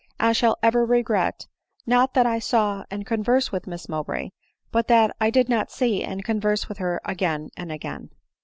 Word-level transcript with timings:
"I 0.19 0.31
shall 0.31 0.57
ever 0.63 0.83
regret, 0.83 1.45
not 1.85 2.15
that 2.15 2.25
I 2.25 2.39
saw 2.39 2.85
and 2.89 3.05
conversed 3.05 3.51
with 3.51 3.67
Miss 3.67 3.87
Mow 3.87 4.03
bray, 4.03 4.31
but 4.71 4.87
that 4.87 5.15
I 5.21 5.29
did 5.29 5.47
not 5.47 5.69
see 5.71 6.03
and 6.03 6.25
converse 6.25 6.67
with 6.67 6.79
her 6.79 6.99
again 7.05 7.51
and 7.55 7.71
again." 7.71 8.09